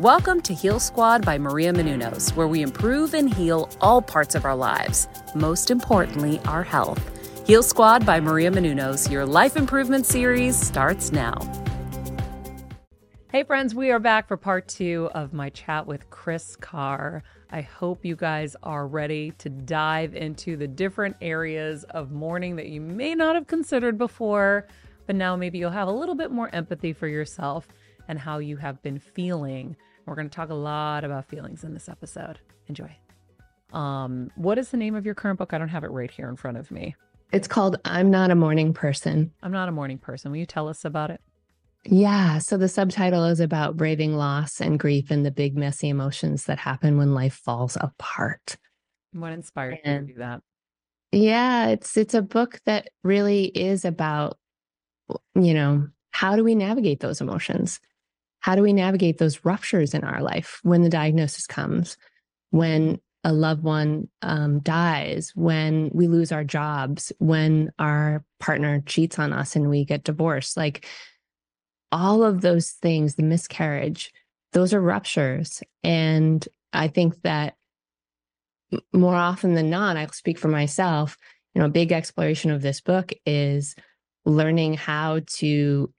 [0.00, 4.44] Welcome to Heal Squad by Maria Menounos, where we improve and heal all parts of
[4.44, 7.00] our lives, most importantly, our health.
[7.46, 11.38] Heal Squad by Maria Menounos, your life improvement series starts now.
[13.32, 17.22] Hey, friends, we are back for part two of my chat with Kris Carr.
[17.50, 22.66] I hope you guys are ready to dive into the different areas of mourning that
[22.66, 24.68] you may not have considered before,
[25.06, 27.66] but now maybe you'll have a little bit more empathy for yourself
[28.08, 29.76] and how you have been feeling.
[30.06, 32.38] We're going to talk a lot about feelings in this episode.
[32.68, 32.94] Enjoy.
[33.72, 35.52] Um, what is the name of your current book?
[35.52, 36.94] I don't have it right here in front of me.
[37.32, 39.32] It's called I'm Not a Mourning Person.
[39.42, 40.30] I'm not a Mourning person.
[40.30, 41.20] Will you tell us about it?
[41.84, 42.38] Yeah.
[42.38, 46.58] So the subtitle is about braving loss and grief and the big, messy emotions that
[46.58, 48.56] happen when life falls apart.
[49.12, 50.42] What inspired and, you to do that?
[51.12, 54.38] Yeah, it's it's a book that really is about,
[55.34, 57.80] you know, how do we navigate those emotions?
[58.46, 61.96] How do we navigate those ruptures in our life when the diagnosis comes,
[62.50, 69.18] when a loved one um, dies, when we lose our jobs, when our partner cheats
[69.18, 70.56] on us and we get divorced?
[70.56, 70.86] Like
[71.90, 74.12] all of those things, the miscarriage,
[74.52, 75.60] those are ruptures.
[75.82, 77.54] And I think that
[78.92, 81.16] more often than not, I'll speak for myself,
[81.52, 83.74] you know, a big exploration of this book is
[84.24, 85.92] learning how to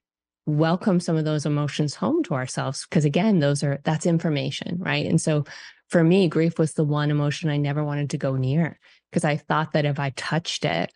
[0.48, 5.06] welcome some of those emotions home to ourselves because again those are that's information right?
[5.06, 5.44] And so
[5.88, 8.78] for me grief was the one emotion i never wanted to go near
[9.10, 10.92] because i thought that if i touched it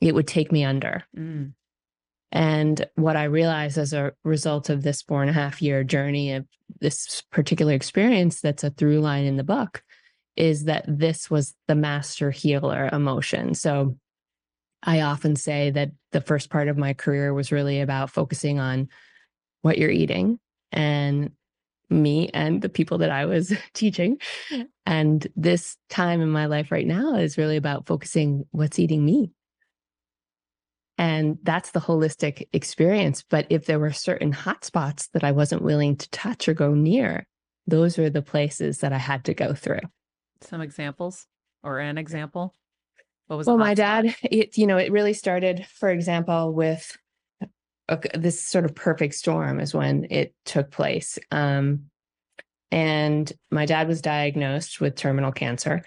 [0.00, 1.04] it would take me under.
[1.16, 1.52] Mm.
[2.32, 6.32] and what i realized as a result of this four and a half year journey
[6.32, 6.46] of
[6.80, 9.82] this particular experience that's a through line in the book
[10.36, 13.54] is that this was the master healer emotion.
[13.54, 13.98] So
[14.82, 18.88] I often say that the first part of my career was really about focusing on
[19.62, 20.38] what you're eating
[20.72, 21.30] and
[21.88, 24.18] me and the people that I was teaching.
[24.84, 29.30] And this time in my life right now is really about focusing what's eating me.
[30.98, 33.24] And that's the holistic experience.
[33.28, 37.26] But if there were certain hotspots that I wasn't willing to touch or go near,
[37.66, 39.80] those were the places that I had to go through.
[40.40, 41.26] Some examples
[41.62, 42.54] or an example?
[43.32, 46.98] What was well, my dad, it, you know, it really started, for example, with
[47.88, 51.18] a, this sort of perfect storm is when it took place.
[51.30, 51.84] Um,
[52.70, 55.82] and my dad was diagnosed with terminal cancer.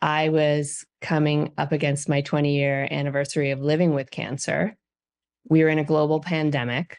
[0.00, 4.76] I was coming up against my 20 year anniversary of living with cancer.
[5.48, 6.98] We were in a global pandemic.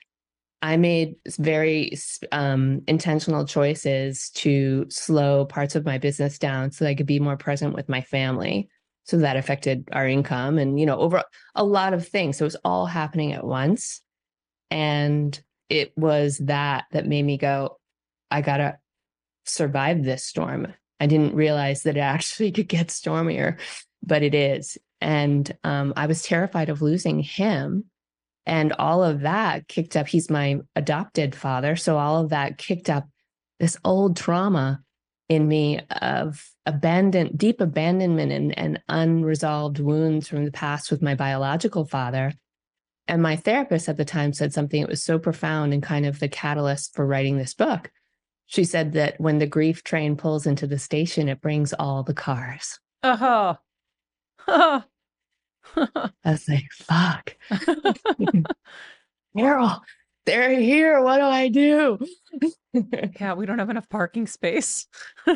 [0.61, 1.97] I made very
[2.33, 7.37] um, intentional choices to slow parts of my business down so I could be more
[7.37, 8.67] present with my family
[9.03, 11.23] so that affected our income and you know over
[11.55, 12.37] a lot of things.
[12.37, 14.01] So it was all happening at once.
[14.69, 15.39] And
[15.69, 17.77] it was that that made me go
[18.29, 18.77] i gotta
[19.45, 20.73] survive this storm.
[20.99, 23.57] I didn't realize that it actually could get stormier
[24.03, 24.77] but it is.
[24.99, 27.85] And um, i was terrified of losing him
[28.45, 30.07] and all of that kicked up.
[30.07, 33.07] He's my adopted father so all of that kicked up
[33.59, 34.81] this old trauma
[35.31, 41.15] in me of abandon deep abandonment and, and unresolved wounds from the past with my
[41.15, 42.33] biological father
[43.07, 46.19] and my therapist at the time said something that was so profound and kind of
[46.19, 47.89] the catalyst for writing this book
[48.45, 52.13] she said that when the grief train pulls into the station it brings all the
[52.13, 53.55] cars uh-huh.
[54.47, 54.81] uh-huh
[55.75, 57.35] I was like, fuck.
[59.37, 59.81] Carol,
[60.25, 61.01] they're here.
[61.01, 61.99] What do I do?
[63.19, 64.87] yeah, we don't have enough parking space.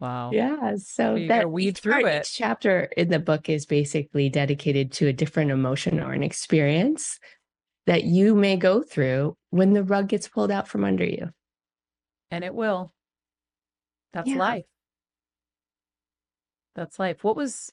[0.00, 0.30] wow.
[0.32, 0.72] Yeah.
[0.76, 2.22] So, So that weed through it.
[2.22, 7.18] Each chapter in the book is basically dedicated to a different emotion or an experience
[7.86, 11.30] that you may go through when the rug gets pulled out from under you.
[12.30, 12.92] And it will.
[14.12, 14.36] That's Yeah.
[14.36, 14.64] life.
[16.74, 17.24] That's life.
[17.24, 17.72] What was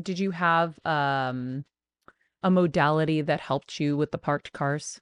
[0.00, 1.64] did you have um
[2.42, 5.00] a modality that helped you with the parked cars?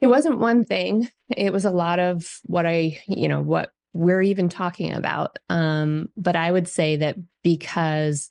[0.00, 1.10] It wasn't one thing.
[1.28, 5.38] It was a lot of what I, you know, what we're even talking about.
[5.48, 8.30] Um, but I would say that because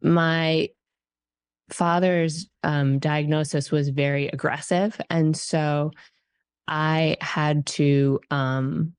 [0.00, 0.68] my
[1.70, 5.00] father's um, diagnosis was very aggressive.
[5.10, 5.90] And so
[6.68, 8.94] I had to um,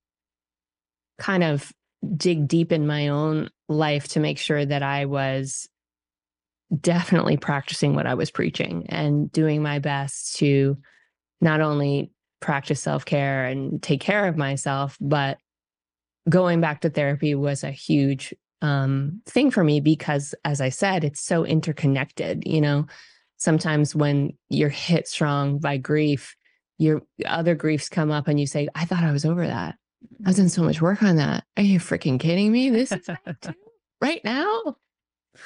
[1.19, 1.71] kind of
[2.17, 5.69] dig deep in my own life to make sure that I was
[6.79, 10.77] definitely practicing what I was preaching and doing my best to
[11.41, 15.37] not only practice self care and take care of myself, but
[16.29, 21.03] going back to therapy was a huge um, thing for me because, as I said,
[21.03, 22.43] it's so interconnected.
[22.45, 22.85] You know,
[23.37, 26.35] sometimes when you're hit strong by grief,
[26.77, 29.75] your other griefs come up and you say, I thought I was over that.
[30.25, 31.43] I've done so much work on that.
[31.57, 32.69] Are you freaking kidding me?
[32.69, 33.07] This is
[34.01, 34.77] right now.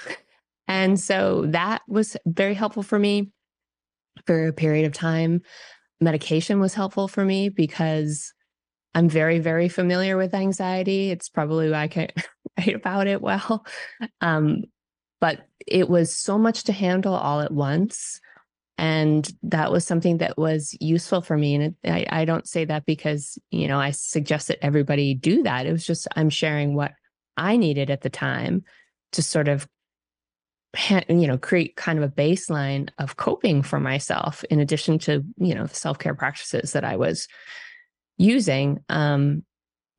[0.68, 3.32] And so that was very helpful for me
[4.26, 5.42] for a period of time.
[6.02, 8.34] Medication was helpful for me because
[8.94, 11.12] I'm very, very familiar with anxiety.
[11.12, 12.12] It's probably why I can't
[12.58, 13.66] write about it well.
[14.22, 14.64] Um,
[15.20, 18.20] but it was so much to handle all at once.
[18.78, 21.56] And that was something that was useful for me.
[21.56, 25.66] And I, I don't say that because, you know, I suggest that everybody do that.
[25.66, 26.94] It was just, I'm sharing what
[27.38, 28.64] I needed at the time
[29.14, 29.68] to sort of
[31.10, 35.56] you know create kind of a baseline of coping for myself in addition to you
[35.56, 37.28] know the self-care practices that i was
[38.18, 39.44] using um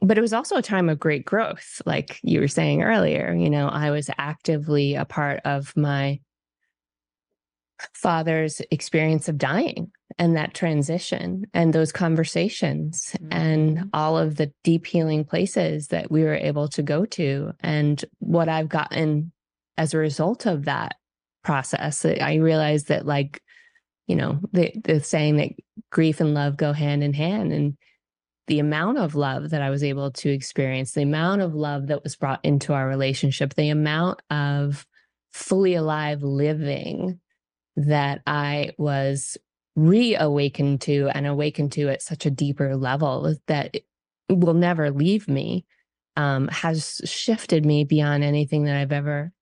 [0.01, 3.51] but it was also a time of great growth like you were saying earlier you
[3.51, 6.21] know i was actively a part of my
[7.95, 13.91] father's experience of dying and that transition and those conversations and Mhm.
[13.93, 18.49] all of the deep healing places that we were able to go to and what
[18.49, 19.33] i've gotten
[19.79, 20.97] as a result of that
[21.45, 23.41] process i realized that like
[24.07, 25.51] you know the the saying that
[25.91, 27.77] grief and love go hand in hand and
[28.49, 32.03] the amount of love that i was able to experience the amount of love that
[32.03, 34.87] was brought into our relationship the amount of
[35.33, 37.21] fully alive living
[37.77, 39.39] that i was
[39.77, 43.77] reawakened to and awakened to at such a deeper level that
[44.29, 45.65] will never leave me
[46.17, 49.33] um, has shifted me beyond anything that i've ever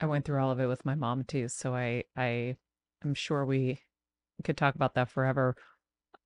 [0.00, 2.56] I went through all of it with my mom too, so I I
[3.02, 3.80] I'm sure we
[4.44, 5.56] could talk about that forever.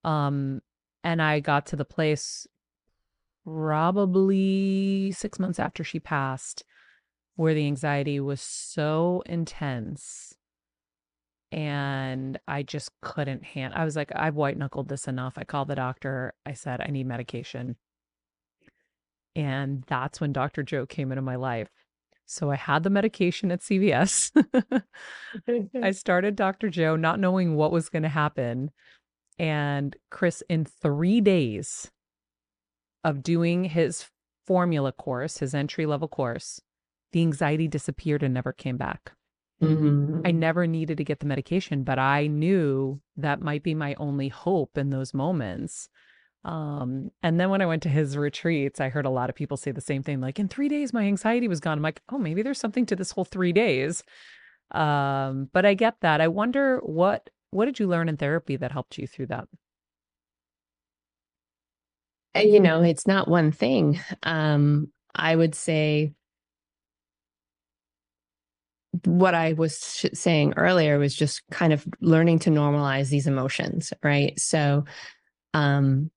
[0.05, 0.61] Um
[1.05, 2.47] and I got to the place
[3.45, 6.65] probably 6 months after she passed
[7.37, 10.35] where the anxiety was so intense
[11.51, 15.35] and I just couldn't hand I was like I've white knuckled this enough.
[15.37, 16.35] I called the doctor.
[16.47, 17.77] I said I need medication.
[19.35, 20.63] And that's when Dr.
[20.63, 21.71] Joe came into my life
[22.27, 24.31] so I had the medication at CVS.
[25.83, 26.71] I started Dr.
[26.71, 28.71] Joe not knowing what was going to happen.
[29.39, 31.91] And Kris, in three days
[33.05, 34.07] of doing his
[34.47, 36.61] formula course, his entry level course,
[37.13, 39.13] the anxiety disappeared and never came back.
[39.63, 40.23] Mm-hmm.
[40.25, 44.29] I never needed to get the medication, but I knew that might be my only
[44.29, 45.89] hope in those moments
[46.45, 49.57] um, and then when I went to his retreats, I heard a lot of people
[49.57, 51.79] say the same thing, like in three days, my anxiety was gone.
[51.79, 54.03] I'm like, oh, maybe there's something to this whole three days.
[54.73, 56.21] Um, but I get that.
[56.21, 59.47] I wonder what what did you learn in therapy that helped you through that?
[62.35, 64.01] You know, it's not one thing.
[64.23, 66.15] Um, I would say
[69.05, 69.79] what I was
[70.15, 74.39] saying earlier was just kind of learning to normalize these emotions, right?
[74.39, 74.85] So,
[75.55, 76.11] um,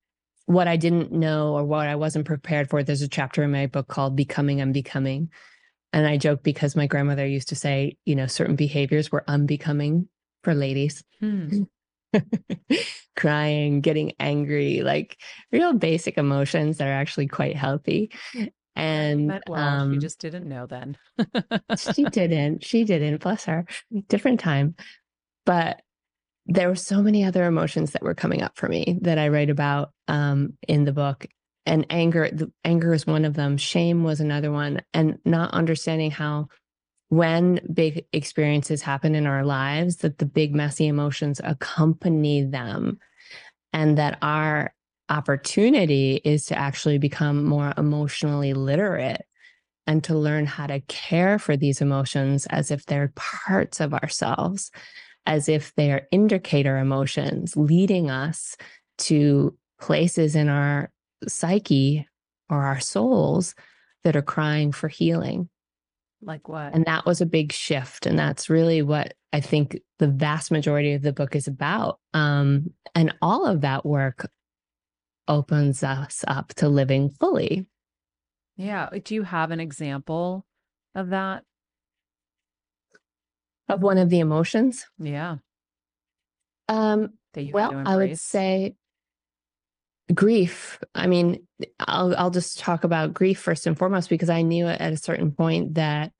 [0.46, 2.84] what I didn't know or what I wasn't prepared for.
[2.84, 5.30] There's a chapter in my book called Becoming Unbecoming.
[5.92, 10.10] And I joke because my grandmother used to say, you know, certain behaviors were unbecoming
[10.44, 11.04] for ladies.
[11.20, 11.64] Hmm.
[13.16, 15.18] Crying, getting angry, like
[15.52, 18.12] real basic emotions that are actually quite healthy.
[18.76, 20.98] And well, um, she just didn't know then.
[21.78, 22.64] she didn't.
[22.64, 23.22] She didn't.
[23.22, 23.66] Bless her.
[24.10, 24.76] Different time.
[25.46, 25.82] But
[26.46, 29.50] there were so many other emotions that were coming up for me that I write
[29.50, 31.26] about um, in the book.
[31.66, 33.58] And anger, the, anger is one of them.
[33.58, 34.82] Shame was another one.
[34.94, 36.50] And not understanding how,
[37.10, 43.00] when big experiences happen in our lives, that the big messy emotions accompany them,
[43.74, 44.74] and that our
[45.10, 49.22] opportunity is to actually become more emotionally literate
[49.88, 54.72] and to learn how to care for these emotions as if they're parts of ourselves
[55.26, 58.56] as if they are indicator emotions leading us
[58.98, 60.92] to places in our
[61.28, 62.08] psyche
[62.50, 63.56] or our souls
[64.04, 65.50] that are crying for healing.
[66.22, 66.74] Like what?
[66.74, 68.06] And that was a big shift.
[68.06, 72.00] And that's really what I think the vast majority of the book is about.
[72.14, 74.30] Um, and all of that work
[75.28, 77.66] opens us up to living fully.
[78.58, 78.90] Yeah.
[79.04, 80.46] Do you have an example
[80.94, 81.44] of that?
[83.70, 84.86] Of one of the emotions.
[85.00, 85.38] Yeah.
[86.68, 87.14] Um,
[87.52, 88.76] well, I would say
[90.14, 90.80] grief.
[90.94, 91.46] I mean,
[91.80, 95.32] I'll I'll just talk about grief first and foremost because I knew at a certain
[95.32, 96.12] point that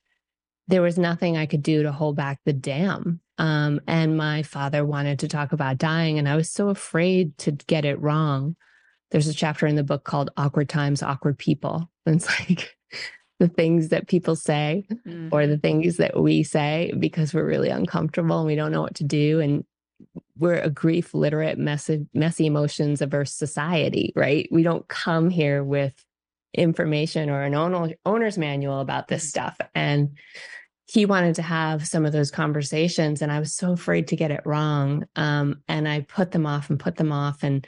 [0.68, 3.20] there was nothing I could do to hold back the dam.
[3.38, 7.52] Um, and my father wanted to talk about dying, and I was so afraid to
[7.52, 8.56] get it wrong.
[9.10, 12.76] There's a chapter in the book called "Awkward Times, Awkward People." And it's like
[13.38, 15.28] the things that people say mm-hmm.
[15.32, 15.60] or the mm-hmm.
[15.60, 19.40] things that we say because we're really uncomfortable and we don't know what to do
[19.40, 19.64] and
[20.38, 26.04] we're a grief literate messy messy emotions averse society right we don't come here with
[26.52, 29.28] information or an owner, owner's manual about this mm-hmm.
[29.28, 30.16] stuff and
[30.88, 34.30] he wanted to have some of those conversations and I was so afraid to get
[34.30, 35.04] it wrong.
[35.16, 37.42] Um, and I put them off and put them off.
[37.42, 37.66] And,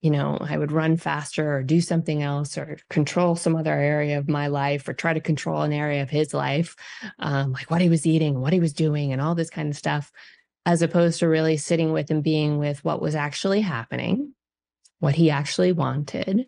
[0.00, 4.18] you know, I would run faster or do something else or control some other area
[4.18, 6.74] of my life or try to control an area of his life,
[7.18, 9.76] um, like what he was eating, what he was doing, and all this kind of
[9.76, 10.10] stuff,
[10.64, 14.34] as opposed to really sitting with and being with what was actually happening,
[15.00, 16.46] what he actually wanted.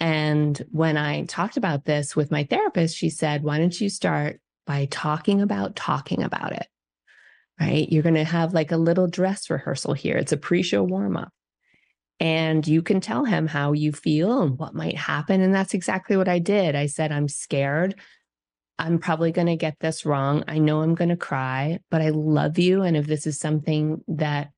[0.00, 4.40] And when I talked about this with my therapist, she said, Why don't you start
[4.66, 6.66] by talking about talking about it.
[7.60, 7.90] Right.
[7.90, 10.16] You're going to have like a little dress rehearsal here.
[10.16, 11.32] It's a pre show warm up.
[12.20, 15.40] And you can tell him how you feel and what might happen.
[15.40, 16.74] And that's exactly what I did.
[16.76, 17.96] I said, I'm scared.
[18.78, 20.44] I'm probably going to get this wrong.
[20.48, 22.82] I know I'm going to cry, but I love you.
[22.82, 24.50] And if this is something that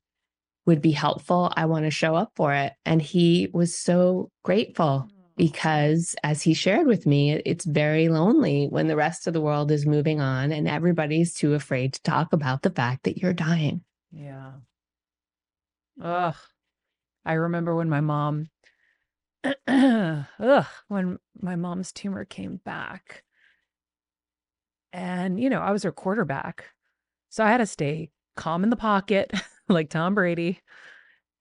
[0.67, 2.73] would be helpful, I want to show up for it.
[2.85, 8.87] And he was so grateful because as he shared with me it's very lonely when
[8.87, 12.63] the rest of the world is moving on and everybody's too afraid to talk about
[12.63, 14.53] the fact that you're dying yeah
[16.03, 16.37] ugh
[17.27, 18.49] i remember when my mom
[19.69, 23.23] ugh when my mom's tumor came back
[24.93, 26.71] and you know i was her quarterback
[27.29, 29.31] so i had to stay calm in the pocket
[29.69, 30.61] like tom brady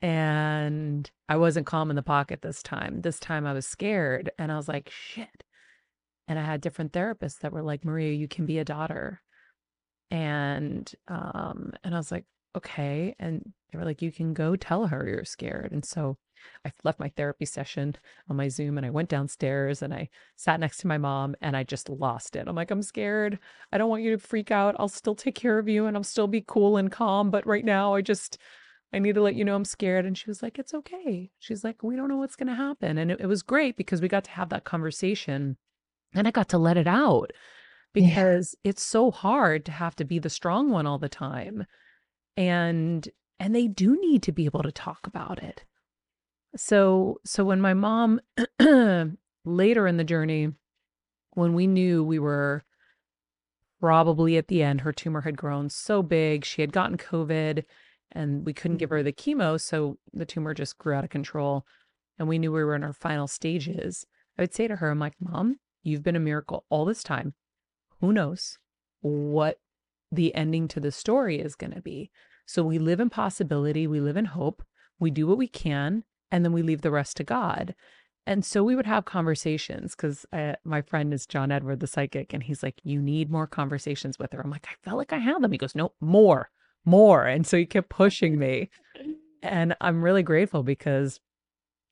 [0.01, 3.01] and I wasn't calm in the pocket this time.
[3.01, 5.44] This time I was scared and I was like, shit.
[6.27, 9.22] And I had different therapists that were like, Maria, you can be a daughter.
[10.12, 12.25] And um, and I was like,
[12.56, 13.16] okay.
[13.20, 15.72] And they were like, you can go tell her you're scared.
[15.72, 16.18] And so
[16.64, 17.96] I left my therapy session
[18.30, 21.56] on my Zoom and I went downstairs and I sat next to my mom and
[21.56, 22.48] I just lost it.
[22.48, 23.40] I'm like, I'm scared.
[23.72, 24.76] I don't want you to freak out.
[24.80, 27.32] I'll still take care of you and I'll still be cool and calm.
[27.32, 28.38] But right now, I just,
[28.94, 30.06] I need to let you know I'm scared.
[30.06, 31.32] And she was like, It's okay.
[31.40, 32.98] She's like, We don't know what's going to happen.
[32.98, 35.58] And it, it, was great because we got to have that conversation
[36.14, 37.32] and I got to let it out
[37.94, 38.70] because yeah.
[38.70, 41.66] it's so hard to have to be the strong one all the time.
[42.38, 43.08] And
[43.39, 45.63] and they do need to be able to talk about it.
[46.56, 48.22] So so when my mom
[49.46, 50.51] later in the journey
[51.32, 52.63] when we knew we were
[53.82, 57.63] probably at the end her tumor had grown so big, she had gotten covid
[58.12, 58.98] and we couldn't give mm-hmm.
[58.98, 61.65] her the chemo so the tumor just grew out of control
[62.18, 64.06] and we knew we were in our final stages
[64.39, 67.34] i would say to her i'm like mom you've been a miracle all this time
[68.00, 68.58] who knows
[69.02, 69.60] what
[70.15, 72.12] the ending to the story is going to be
[72.45, 74.63] so we live in possibility we live in hope
[74.99, 77.75] we do what we can and then we leave the rest to god
[78.28, 82.34] and so we would have conversations because uh, my friend is John Edward, the psychic,
[82.34, 84.41] and he's like, You need more conversations with her.
[84.41, 85.51] I'm like, I felt like I had them.
[85.51, 86.49] He goes, No, more
[86.86, 87.25] more.
[87.25, 88.69] And so he kept pushing me.
[89.41, 91.19] And I'm really grateful because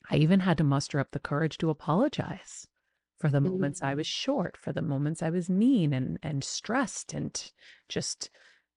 [0.10, 2.68] I even had to muster up the courage to apologize
[3.24, 7.14] for the moments I was short, for the moments I was mean and and stressed
[7.14, 7.32] and
[7.88, 8.30] just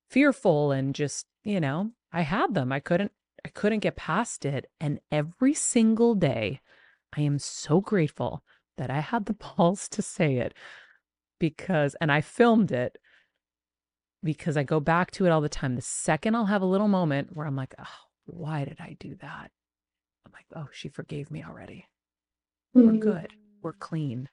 [0.09, 2.71] fearful and just, you know, I had them.
[2.71, 3.11] I couldn't
[3.43, 4.71] I couldn't get past it.
[4.79, 6.61] And every single day,
[7.13, 8.41] I am so grateful
[8.77, 10.53] that I had the balls to say it
[11.39, 12.97] because and I filmed it
[14.23, 15.75] because I go back to it all the time.
[15.75, 19.13] The second I'll have a little moment where I'm like, oh, why did I do
[19.15, 19.51] that?
[20.25, 21.89] I'm like, oh, she forgave me already.
[22.73, 22.87] Mm-hmm.
[22.87, 23.33] We're good.
[23.61, 24.29] We're clean.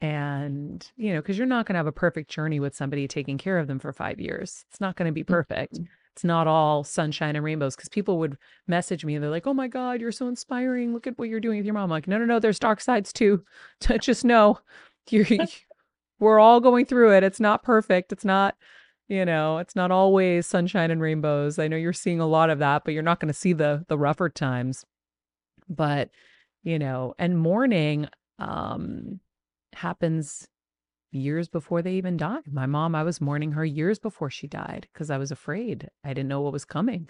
[0.00, 3.36] And, you know, because you're not going to have a perfect journey with somebody taking
[3.36, 4.64] care of them for five years.
[4.70, 5.74] It's not going to be perfect.
[5.74, 5.84] Mm-hmm.
[6.14, 8.36] It's not all sunshine and rainbows because people would
[8.66, 10.92] message me and they're like, oh my God, you're so inspiring.
[10.92, 11.84] Look at what you're doing with your mom.
[11.84, 13.44] I'm like, no, no, no, there's dark sides too.
[14.00, 14.58] Just know
[15.08, 15.26] you're,
[16.18, 17.22] we're all going through it.
[17.22, 18.12] It's not perfect.
[18.12, 18.56] It's not,
[19.08, 21.58] you know, it's not always sunshine and rainbows.
[21.58, 23.84] I know you're seeing a lot of that, but you're not going to see the
[23.88, 24.84] the rougher times.
[25.68, 26.10] But,
[26.62, 28.08] you know, and mourning
[28.38, 29.20] um
[29.80, 30.46] happens
[31.10, 32.40] years before they even die.
[32.50, 35.88] My mom, I was mourning her years before she died because I was afraid.
[36.04, 37.08] I didn't know what was coming.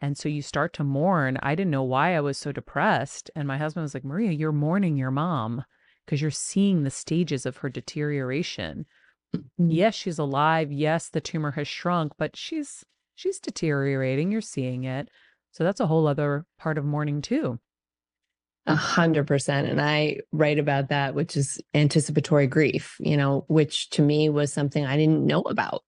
[0.00, 1.38] And so you start to mourn.
[1.42, 3.30] I didn't know why I was so depressed.
[3.34, 5.64] And my husband was like, Maria, you're mourning your mom
[6.04, 8.86] because you're seeing the stages of her deterioration.
[9.34, 9.70] Mm-hmm.
[9.70, 10.70] Yes, she's alive.
[10.72, 12.84] Yes, the tumor has shrunk, but she's
[13.14, 14.30] she's deteriorating.
[14.30, 15.08] You're seeing it.
[15.52, 17.58] So that's a whole other part of mourning too.
[18.66, 19.68] A hundred percent.
[19.68, 24.52] And I write about that, which is anticipatory grief, you know, which to me was
[24.52, 25.84] something I didn't know about.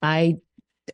[0.00, 0.36] I,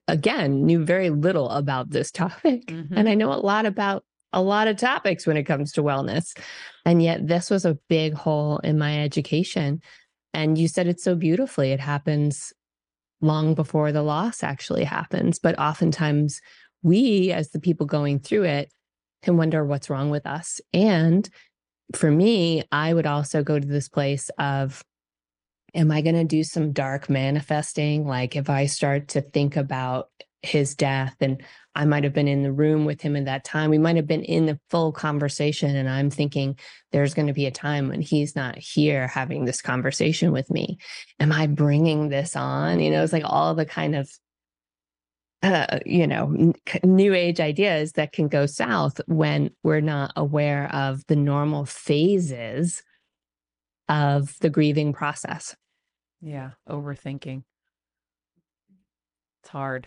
[0.09, 2.67] again, knew very little about this topic.
[2.67, 2.97] Mm-hmm.
[2.97, 6.37] And I know a lot about a lot of topics when it comes to wellness.
[6.85, 9.83] And yet, this was a big hole in my education.
[10.33, 11.73] And you said it so beautifully.
[11.73, 12.53] It happens
[13.21, 15.39] long before the loss actually happens.
[15.39, 16.41] But oftentimes,
[16.83, 18.71] we, as the people going through it,
[19.27, 20.61] can wonder what's wrong with us.
[20.73, 21.29] And
[21.95, 24.83] for me, I would also go to this place of
[25.75, 28.07] am I going to do some dark manifesting?
[28.07, 30.09] Like if I start to think about
[30.43, 31.43] his death and
[31.75, 34.07] I might have been in the room with him at that time, we might have
[34.07, 35.75] been in the full conversation.
[35.75, 36.57] And I'm thinking
[36.93, 40.79] there's going to be a time when he's not here having this conversation with me.
[41.19, 42.81] Am I bringing this on?
[42.81, 44.09] You know, it's like all the kind of
[45.47, 51.07] uh, you know, new age ideas that can go south when we're not aware of
[51.07, 52.83] the normal phases
[53.89, 55.57] of the grieving process.
[56.21, 57.45] Yeah, overthinking.
[59.43, 59.87] It's hard.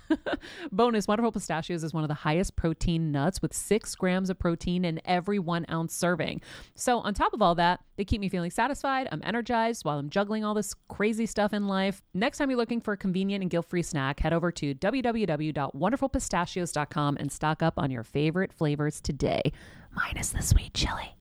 [0.71, 4.85] Bonus Wonderful Pistachios is one of the highest protein nuts with six grams of protein
[4.85, 6.41] in every one ounce serving.
[6.75, 9.09] So, on top of all that, they keep me feeling satisfied.
[9.11, 12.01] I'm energized while I'm juggling all this crazy stuff in life.
[12.13, 17.17] Next time you're looking for a convenient and guilt free snack, head over to www.wonderfulpistachios.com
[17.17, 19.51] and stock up on your favorite flavors today,
[19.95, 21.15] minus the sweet chili.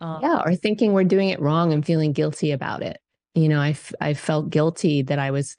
[0.00, 2.98] Um, yeah, or thinking we're doing it wrong and feeling guilty about it.
[3.34, 5.56] You know, I, f- I felt guilty that I was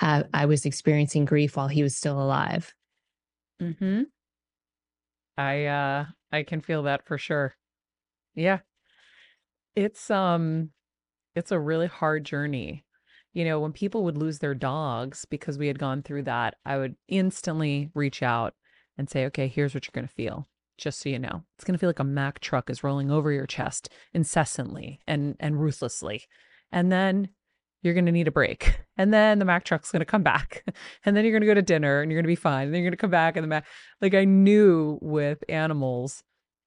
[0.00, 2.74] I was experiencing grief while he was still alive.
[3.60, 4.02] Hmm.
[5.36, 7.54] I uh I can feel that for sure.
[8.34, 8.60] Yeah.
[9.76, 10.70] It's um
[11.34, 12.84] it's a really hard journey.
[13.32, 16.78] You know, when people would lose their dogs because we had gone through that, I
[16.78, 18.54] would instantly reach out
[18.98, 21.44] and say, "Okay, here's what you're going to feel." Just so you know.
[21.56, 25.36] It's going to feel like a Mack truck is rolling over your chest incessantly and
[25.38, 26.24] and ruthlessly.
[26.72, 27.28] And then
[27.82, 28.80] you're going to need a break.
[29.00, 30.62] And then the Mack truck's going to come back.
[31.06, 32.66] And then you're going to go to dinner and you're going to be fine.
[32.66, 33.64] And then you're going to come back and the Mack,
[34.02, 36.22] like I knew with animals,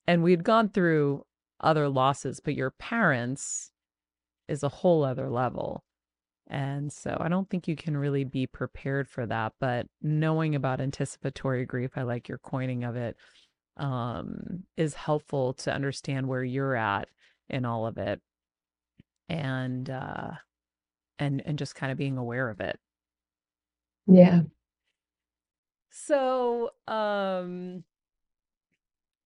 [0.08, 1.26] and we'd gone through
[1.60, 3.72] other losses, but your parents
[4.48, 5.84] is a whole other level.
[6.48, 9.54] And so I don't think you can really be prepared for that.
[9.60, 13.16] But knowing about anticipatory grief, I like your coining of it,
[13.78, 17.08] um, is helpful to understand where you're at
[17.48, 18.22] in all of it.
[19.30, 20.32] And uh
[21.20, 22.80] and and just kind of being aware of it.
[24.08, 24.44] Yeah.
[25.90, 27.86] So, um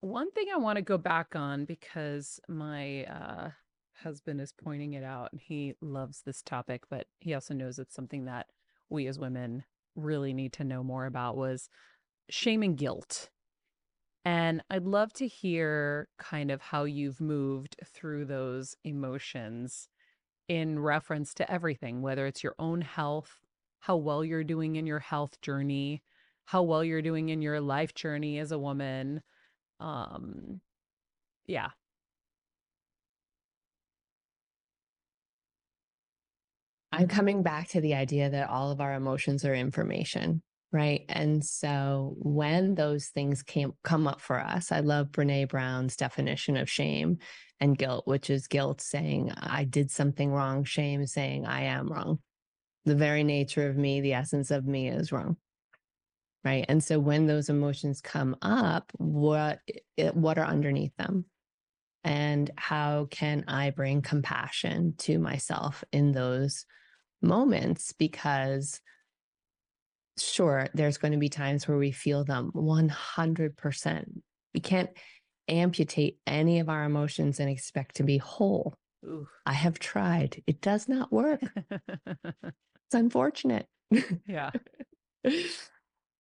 [0.02, 3.52] one thing I want to go back on because my uh
[3.96, 7.96] husband is pointing it out and he loves this topic, but he also knows it's
[7.96, 8.48] something that
[8.90, 9.64] we as women
[9.96, 11.70] really need to know more about was
[12.30, 13.32] shame and guilt.
[14.26, 19.90] And I'd love to hear kind of how you've moved through those emotions
[20.48, 23.42] in reference to everything, whether it's your own health,
[23.80, 26.02] how well you're doing in your health journey,
[26.46, 29.22] how well you're doing in your life journey as a woman.
[29.80, 30.62] Um,
[31.46, 31.70] yeah.
[36.92, 41.04] I'm coming back to the idea that all of our emotions are information, right?
[41.10, 46.56] And so when those things came come up for us, I love Brene Brown's definition
[46.58, 47.18] of shame
[47.60, 52.20] and guilt, which is guilt saying, I did something wrong, shame saying, I am wrong.
[52.86, 55.38] The very nature of me, the essence of me is wrong.
[56.46, 56.66] Right.
[56.70, 59.60] And so when those emotions come up, what
[60.14, 61.26] what are underneath them?
[62.04, 66.66] And how can I bring compassion to myself in those
[67.22, 67.92] moments?
[67.92, 68.80] Because
[70.18, 74.06] sure, there's going to be times where we feel them 100%.
[74.54, 74.90] We can't
[75.48, 78.76] amputate any of our emotions and expect to be whole.
[79.06, 79.28] Ooh.
[79.46, 80.42] I have tried.
[80.48, 81.42] It does not work.
[82.06, 83.68] it's unfortunate.
[84.28, 84.52] Yeah.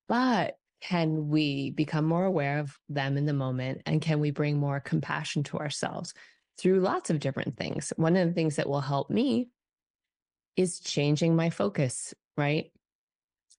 [0.07, 4.57] but can we become more aware of them in the moment and can we bring
[4.57, 6.13] more compassion to ourselves
[6.57, 7.91] through lots of different things?
[7.97, 9.49] One of the things that will help me
[10.55, 12.71] is changing my focus, right?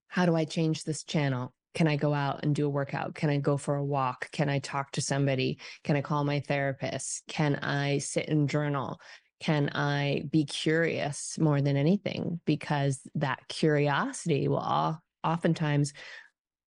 [0.08, 1.52] How do I change this channel?
[1.78, 3.14] Can I go out and do a workout?
[3.14, 4.32] Can I go for a walk?
[4.32, 5.60] Can I talk to somebody?
[5.84, 7.22] Can I call my therapist?
[7.28, 8.98] Can I sit and journal?
[9.38, 12.40] Can I be curious more than anything?
[12.44, 15.92] Because that curiosity will oftentimes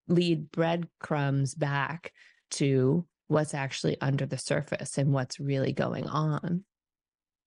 [0.08, 2.14] lead breadcrumbs back
[2.52, 6.64] to what's actually under the surface and what's really going on.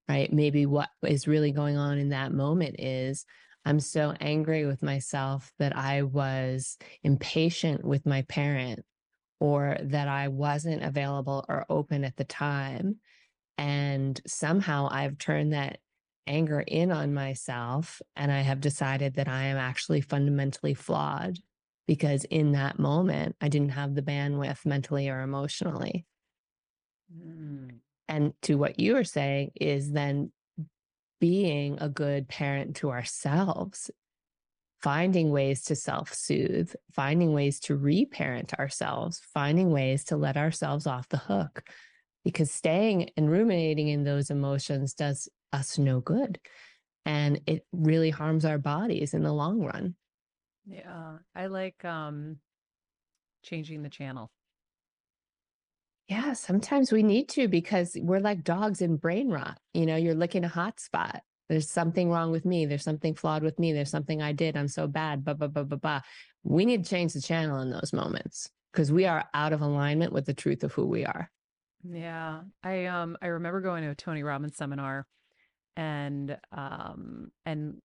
[0.07, 0.31] Right.
[0.31, 3.25] Maybe what is really going on in that moment is
[3.65, 8.85] I'm so angry with myself that I was impatient with my parent
[9.41, 12.97] or that I wasn't available or open at the time.
[13.57, 15.79] And somehow I've turned that
[16.27, 21.39] anger in on myself and I have decided that I am actually fundamentally flawed
[21.87, 26.07] because in that moment I didn't have the bandwidth mentally or emotionally.
[27.15, 27.79] Mm.
[28.09, 30.33] And to what you are saying is then
[31.25, 33.91] being a good parent to ourselves,
[34.83, 40.87] finding ways to self soothe, finding ways to reparent ourselves, finding ways to let ourselves
[40.87, 41.63] off the hook.
[42.27, 46.39] Because staying and ruminating in those emotions does us no good.
[47.07, 49.95] And it really harms our bodies in the long run.
[50.67, 51.21] Yeah.
[51.35, 52.37] I like um
[53.43, 54.31] changing the channel.
[56.09, 59.59] Yeah, sometimes we need to because we're like dogs in brain rot.
[59.73, 61.23] You know, you're licking a hot spot.
[61.49, 62.67] There's something wrong with me.
[62.67, 63.73] There's something flawed with me.
[63.73, 64.57] There's something I did.
[64.57, 65.25] I'm so bad.
[65.25, 66.01] Blah, blah, blah, blah, blah.
[66.43, 70.13] We need to change the channel in those moments because we are out of alignment
[70.13, 71.31] with the truth of who we are.
[71.87, 72.41] Yeah.
[72.63, 75.07] I um I remember going to a Tony Robbins seminar
[75.77, 77.81] and um and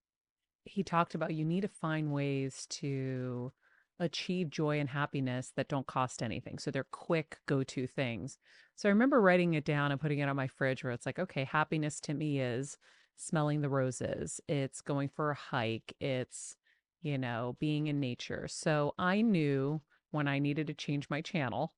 [0.63, 3.51] he talked about you need to find ways to
[3.99, 6.57] achieve joy and happiness that don't cost anything.
[6.57, 8.37] So they're quick go to things.
[8.75, 11.19] So I remember writing it down and putting it on my fridge where it's like,
[11.19, 12.77] okay, happiness to me is
[13.17, 16.55] smelling the roses, it's going for a hike, it's,
[17.01, 18.47] you know, being in nature.
[18.49, 19.81] So I knew
[20.11, 21.73] when I needed to change my channel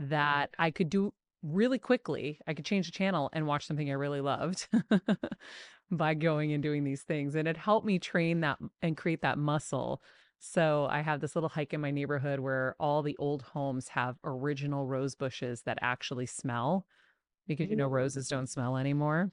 [0.00, 0.10] mm-hmm.
[0.10, 2.40] that I could do really quickly.
[2.46, 4.66] I could change the channel and watch something I really loved
[5.90, 7.34] by going and doing these things.
[7.34, 10.02] And it helped me train that and create that muscle
[10.38, 14.16] so I have this little hike in my neighborhood where all the old homes have
[14.24, 16.86] original rose bushes that actually smell
[17.46, 19.30] because you know roses don't smell anymore.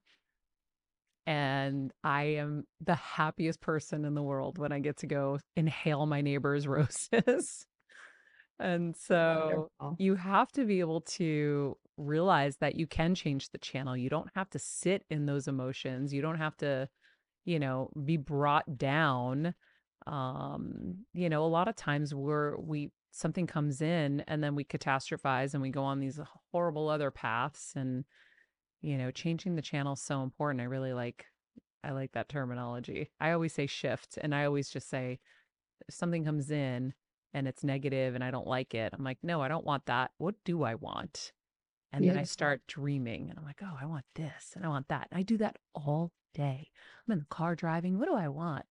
[1.26, 6.06] And I am the happiest person in the world when I get to go inhale
[6.06, 7.66] my neighbor's roses.
[8.60, 9.96] and so Wonderful.
[10.00, 13.96] you have to be able to realize that you can change the channel.
[13.96, 16.14] You don't have to sit in those emotions.
[16.14, 16.90] You don't have to,
[17.46, 19.54] you know, be brought down
[20.08, 24.64] um you know a lot of times we're we something comes in and then we
[24.64, 26.20] catastrophize and we go on these
[26.52, 28.06] horrible other paths and
[28.82, 30.62] you know changing the channel is so important.
[30.62, 31.26] I really like
[31.84, 33.12] i like that terminology.
[33.20, 35.20] I always say shift and i always just say
[35.88, 36.94] if something comes in
[37.34, 40.12] and it's negative and i don't like it i'm like no i don't want that.
[40.18, 41.34] What do i want?
[41.92, 44.88] And then i start dreaming and i'm like oh i want this and i want
[44.88, 45.08] that.
[45.12, 46.72] And i do that all day.
[47.08, 48.00] I'm in the car driving.
[48.00, 48.66] What do i want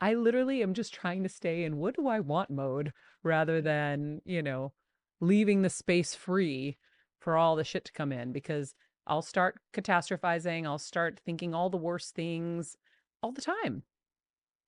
[0.00, 4.20] I literally am just trying to stay in what do I want mode rather than,
[4.24, 4.72] you know,
[5.20, 6.78] leaving the space free
[7.18, 8.74] for all the shit to come in because
[9.06, 10.66] I'll start catastrophizing.
[10.66, 12.76] I'll start thinking all the worst things
[13.22, 13.82] all the time.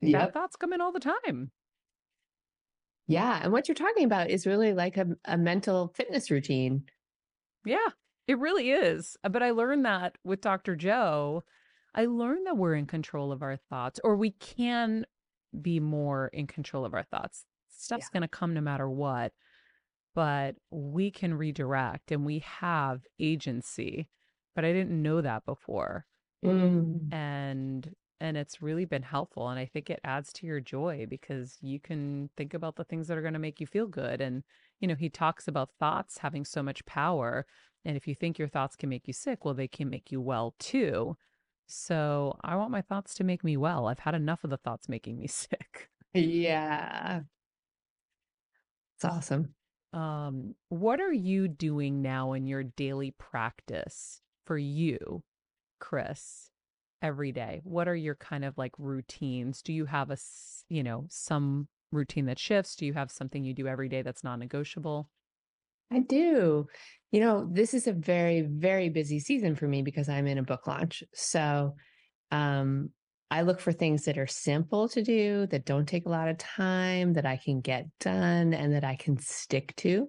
[0.03, 0.21] Yep.
[0.21, 1.51] Bad thoughts come in all the time.
[3.07, 3.41] Yeah.
[3.43, 6.85] And what you're talking about is really like a, a mental fitness routine.
[7.65, 7.89] Yeah,
[8.27, 9.17] it really is.
[9.23, 10.77] But I learned that with Dr.
[10.77, 11.45] Joe.
[11.95, 15.07] I learned that we're in control of our thoughts, or we can
[15.61, 17.45] be more in control of our thoughts.
[17.69, 18.19] Stuff's yeah.
[18.19, 19.33] going to come no matter what,
[20.15, 24.09] but we can redirect and we have agency.
[24.55, 26.07] But I didn't know that before.
[26.45, 27.13] Mm.
[27.13, 31.59] And and it's really been helpful and I think it adds to your joy because
[31.61, 34.45] you can think about the things that are going to make you feel good and
[34.79, 37.47] you know, he talks about thoughts having so much power
[37.85, 40.21] and if you think your thoughts can make you sick, well they can make you
[40.21, 41.17] well too.
[41.67, 43.89] So I want my thoughts to make me well.
[43.89, 45.89] I've had enough of the thoughts making me sick.
[46.15, 47.21] Yeah.
[48.97, 49.55] It's awesome.
[49.93, 55.23] Um, what are you doing now in your daily practice for you,
[55.81, 56.51] Kris,
[57.03, 57.61] every day?
[57.65, 59.61] What are your kind of like routines?
[59.61, 60.17] Do you have a,
[60.69, 62.77] you know, some routine that shifts?
[62.77, 65.09] Do you have something you do every day that's non negotiable?
[65.93, 66.67] I do.
[67.11, 70.43] You know, this is a very, very busy season for me because I'm in a
[70.43, 71.03] book launch.
[71.13, 71.75] So
[72.31, 72.91] um,
[73.31, 76.39] I look for things that are simple to do, that don't take a lot of
[76.39, 80.09] time, that I can get done, and that I can stick to.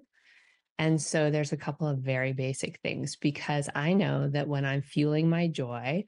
[0.80, 4.82] And so there's a couple of very basic things because I know that when I'm
[4.82, 6.06] fueling my joy,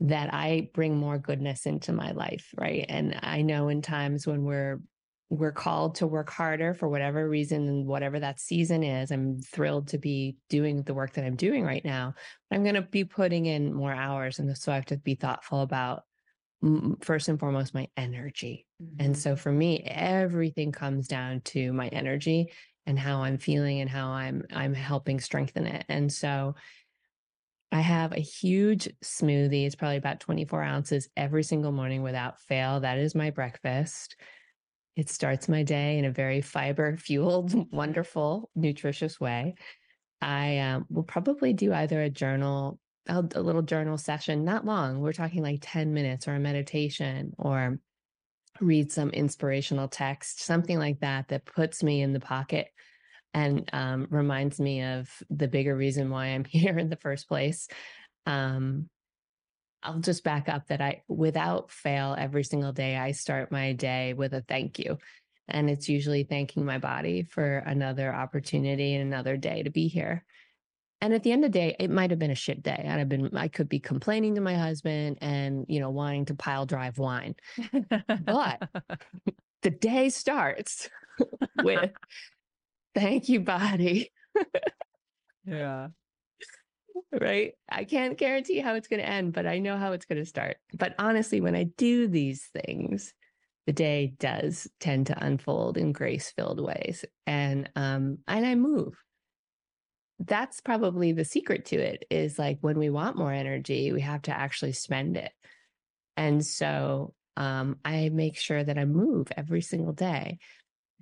[0.00, 2.84] that I bring more goodness into my life, right?
[2.88, 4.80] And I know in times when we're
[5.28, 9.88] we're called to work harder for whatever reason and whatever that season is i'm thrilled
[9.88, 12.14] to be doing the work that i'm doing right now
[12.50, 15.62] i'm going to be putting in more hours and so i have to be thoughtful
[15.62, 16.02] about
[17.00, 19.04] first and foremost my energy mm-hmm.
[19.04, 22.50] and so for me everything comes down to my energy
[22.86, 26.54] and how i'm feeling and how i'm i'm helping strengthen it and so
[27.72, 29.66] I have a huge smoothie.
[29.66, 32.80] It's probably about 24 ounces every single morning without fail.
[32.80, 34.16] That is my breakfast.
[34.96, 39.54] It starts my day in a very fiber fueled, wonderful, nutritious way.
[40.22, 45.00] I um, will probably do either a journal, a, little journal session, not long.
[45.00, 47.78] We're talking like 10 minutes or a meditation or
[48.60, 52.68] read some inspirational text, something like that, that puts me in the pocket
[53.34, 57.68] and um, reminds me of the bigger reason why I'm here in the first place.
[58.24, 58.88] Um,
[59.86, 64.14] I'll just back up that I, without fail, every single day, I start my day
[64.14, 64.98] with a thank you.
[65.48, 70.24] And it's usually thanking my body for another opportunity and another day to be here.
[71.00, 72.76] And at the end of the day, it might have been a shit day.
[72.76, 76.24] And I'd have been, I could be complaining to my husband and, you know, wanting
[76.26, 77.36] to pile drive wine.
[78.24, 78.68] but
[79.62, 80.90] the day starts
[81.62, 81.92] with
[82.94, 84.10] thank you, body.
[85.44, 85.88] yeah.
[87.12, 87.54] Right.
[87.70, 90.26] I can't guarantee how it's going to end, but I know how it's going to
[90.26, 90.58] start.
[90.72, 93.14] But honestly, when I do these things,
[93.66, 97.04] the day does tend to unfold in grace filled ways.
[97.26, 98.94] And, um, and I move.
[100.18, 104.22] That's probably the secret to it is like when we want more energy, we have
[104.22, 105.32] to actually spend it.
[106.16, 110.38] And so, um, I make sure that I move every single day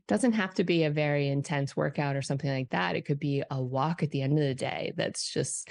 [0.06, 2.96] doesn't have to be a very intense workout or something like that.
[2.96, 5.70] It could be a walk at the end of the day that's just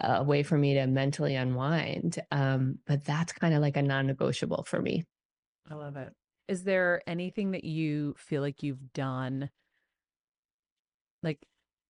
[0.00, 2.18] a way for me to mentally unwind.
[2.30, 5.04] Um, but that's kind of like a non negotiable for me.
[5.70, 6.12] I love it.
[6.48, 9.50] Is there anything that you feel like you've done?
[11.22, 11.38] Like,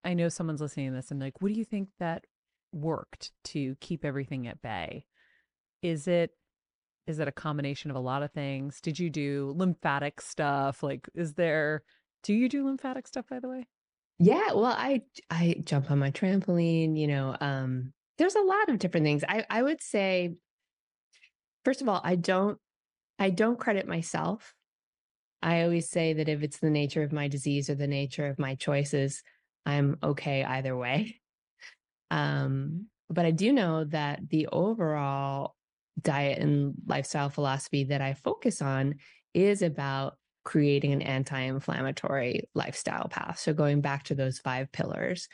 [0.02, 2.24] I know someone's listening to this and like, what do you think that
[2.72, 5.04] worked to keep everything at bay?
[5.82, 6.30] Is it
[7.06, 8.80] is it a combination of a lot of things?
[8.80, 10.82] Did you do lymphatic stuff?
[10.82, 11.82] Like, is there,
[12.22, 13.66] do you do lymphatic stuff, by the way?
[14.18, 18.78] Yeah, well, I I jump on my trampoline, you know, um, there's a lot of
[18.78, 19.24] different things.
[19.28, 20.36] I I would say
[21.64, 22.58] first of all, I don't
[23.18, 24.54] I don't credit myself.
[25.42, 28.38] I always say that if it's the nature of my disease or the nature of
[28.38, 29.22] my choices,
[29.66, 31.20] I'm okay either way.
[32.08, 35.55] Um, but I do know that the overall
[36.00, 38.96] diet and lifestyle philosophy that I focus on
[39.34, 43.38] is about creating an anti inflammatory lifestyle path.
[43.38, 45.28] So, going back to those five pillars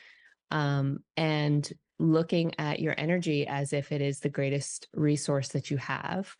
[0.51, 5.77] um, and looking at your energy as if it is the greatest resource that you
[5.77, 6.35] have.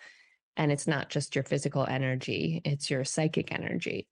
[0.57, 4.07] And it's not just your physical energy, it's your psychic energy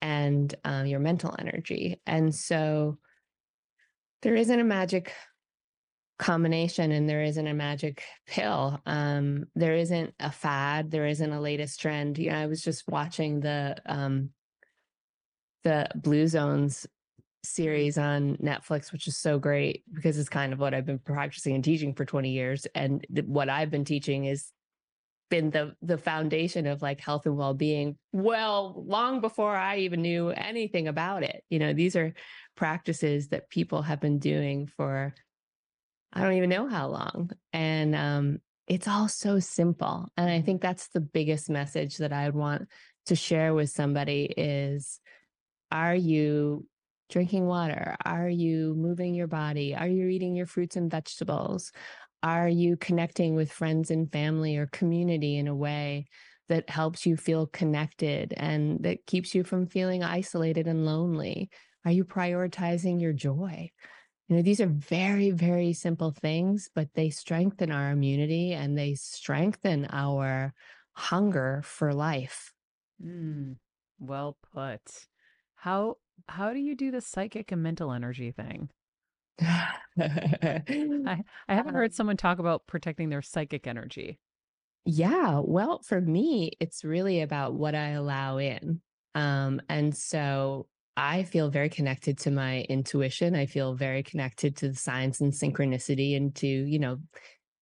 [0.00, 2.00] and uh, your mental energy.
[2.06, 2.98] And so,
[4.22, 5.12] there isn't a magic
[6.18, 8.80] combination and there isn't a magic pill.
[8.86, 12.18] Um there isn't a fad there isn't a latest trend.
[12.18, 14.30] You know i was just watching the um
[15.64, 16.86] the blue zones
[17.42, 21.54] series on netflix which is so great because it's kind of what i've been practicing
[21.54, 24.50] and teaching for 20 years and th- what i've been teaching is
[25.28, 30.30] been the the foundation of like health and well-being well long before i even knew
[30.30, 31.42] anything about it.
[31.50, 32.14] You know these are
[32.56, 35.14] practices that people have been doing for
[36.12, 37.30] I don't even know how long.
[37.52, 40.08] And um, it's all so simple.
[40.16, 42.68] And I think that's the biggest message that I would want
[43.06, 45.00] to share with somebody is
[45.70, 46.66] are you
[47.10, 47.96] drinking water?
[48.04, 49.74] Are you moving your body?
[49.74, 51.72] Are you eating your fruits and vegetables?
[52.22, 56.06] Are you connecting with friends and family or community in a way
[56.48, 61.50] that helps you feel connected and that keeps you from feeling isolated and lonely?
[61.84, 63.70] Are you prioritizing your joy?
[64.28, 68.94] You know, these are very, very simple things, but they strengthen our immunity and they
[68.94, 70.52] strengthen our
[70.94, 72.52] hunger for life.
[73.02, 73.58] Mm,
[73.98, 75.08] well put.
[75.54, 78.70] How how do you do the psychic and mental energy thing?
[79.98, 84.18] I, I haven't heard um someone talk about protecting their psychic energy.
[84.84, 88.80] Yeah, well, for me, it's really about what I allow in.
[89.14, 93.34] Um, and so I feel very connected to my intuition.
[93.34, 96.98] I feel very connected to the signs and synchronicity and to, you know,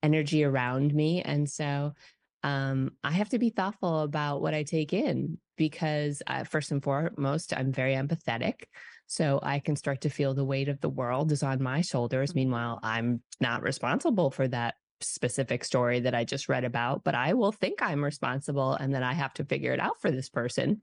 [0.02, 1.22] energy around me.
[1.22, 1.94] And so
[2.42, 6.82] um, I have to be thoughtful about what I take in because, uh, first and
[6.82, 8.64] foremost, I'm very empathetic.
[9.06, 12.30] So I can start to feel the weight of the world is on my shoulders.
[12.30, 12.38] Mm-hmm.
[12.38, 17.34] Meanwhile, I'm not responsible for that specific story that I just read about, but I
[17.34, 20.82] will think I'm responsible and then I have to figure it out for this person.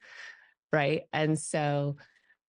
[0.73, 1.03] Right.
[1.11, 1.97] And so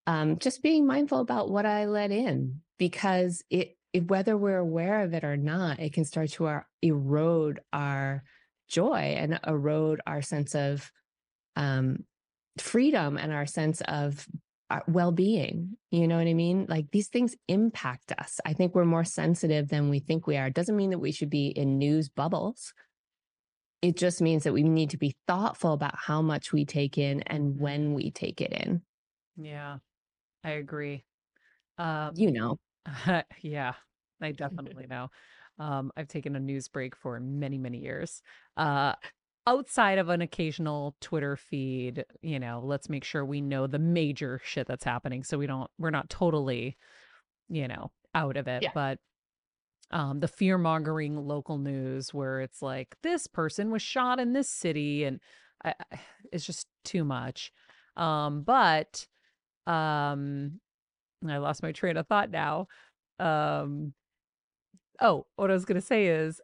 [0.07, 5.03] um, just being mindful about what I let in because it, it, whether we're aware
[5.03, 8.23] of it or not, it can start to our, erode our
[8.67, 10.91] joy and erode our sense of
[11.55, 12.03] um,
[12.57, 14.27] freedom and our sense of
[14.69, 16.65] our well-being you know what i mean?
[16.67, 18.39] Like these things impact us.
[18.43, 20.47] I think we're more sensitive than we think we are.
[20.47, 22.73] It doesn't mean that we should be in news bubbles.
[23.83, 27.21] It just means that we need to be thoughtful about how much we take in
[27.27, 28.81] and when we take it in.
[29.37, 29.77] Yeah,
[30.43, 31.03] I agree.
[31.77, 32.59] Um, you know
[33.41, 33.73] yeah,
[34.21, 35.09] I definitely know.
[35.59, 38.21] Um, I've taken a news break for many, many years.
[38.57, 38.93] Uh,
[39.45, 44.41] outside of an occasional Twitter feed, you know, let's make sure we know the major
[44.43, 46.77] shit that's happening so we don't, we're not totally,
[47.49, 48.63] you know, out of it.
[48.63, 48.71] Yeah.
[48.73, 48.99] But
[49.91, 54.49] um, the fear mongering local news where it's like this person was shot in this
[54.49, 55.19] city and
[55.63, 55.99] I, I-
[56.31, 57.51] it's just too much.
[57.95, 59.07] Um, but
[59.67, 60.59] um,
[61.27, 62.67] I lost my train of thought now.
[63.19, 63.93] Um,
[65.01, 66.41] oh, what I was going to say is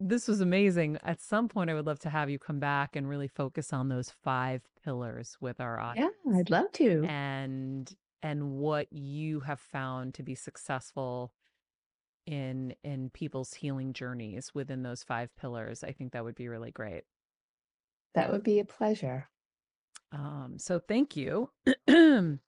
[0.00, 0.98] this was amazing.
[1.04, 3.88] At some point, I would love to have you come back and really focus on
[3.88, 6.12] those five pillars with our audience.
[6.26, 11.32] yeah i'd love to and and what you have found to be successful
[12.26, 15.84] in in people's healing journeys within those five pillars.
[15.84, 17.04] I think that would be really great.
[18.14, 19.28] that would be a pleasure
[20.14, 21.50] Um, so thank you.
[21.86, 22.38] but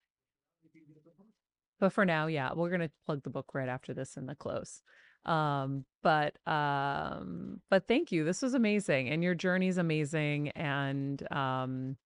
[1.91, 4.83] for now, yeah, we're gonna plug the book right after this in the close.
[5.25, 8.25] Um, but um, but thank you.
[8.25, 11.97] This was amazing, and your journey's amazing, and um,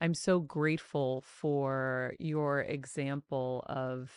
[0.00, 4.12] I'm so grateful for your example of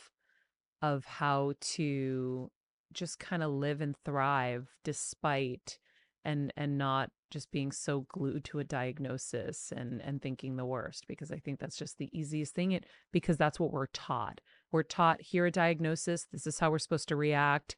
[0.83, 2.51] of how to
[2.93, 5.79] just kind of live and thrive despite
[6.26, 11.05] and and not just being so glued to a diagnosis and and thinking the worst
[11.07, 14.39] because I think that's just the easiest thing it because that's what we're taught.
[14.71, 17.76] We're taught here a diagnosis, this is how we're supposed to react.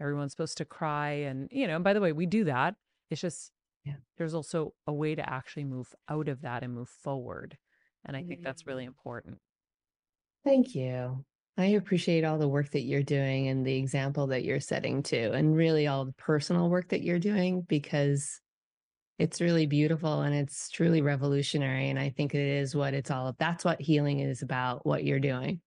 [0.00, 2.74] Everyone's supposed to cry and you know, and by the way, we do that.
[3.10, 3.52] It's just
[3.84, 3.96] Yeah.
[4.18, 7.56] there's also a way to actually move out of that and move forward.
[8.04, 9.38] And I think that's really important.
[10.44, 11.24] Thank you.
[11.60, 15.32] I appreciate all the work that you're doing and the example that you're setting too,
[15.34, 18.40] and really all the personal work that you're doing because
[19.18, 21.90] it's really beautiful and it's truly revolutionary.
[21.90, 23.38] And I think it is what it's all about.
[23.38, 25.60] That's what healing is about, what you're doing.